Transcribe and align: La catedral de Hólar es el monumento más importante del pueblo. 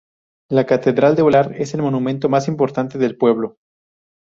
La 0.49 0.65
catedral 0.65 1.15
de 1.15 1.21
Hólar 1.21 1.53
es 1.59 1.75
el 1.75 1.83
monumento 1.83 2.27
más 2.27 2.47
importante 2.47 2.97
del 2.97 3.17
pueblo. 3.17 3.57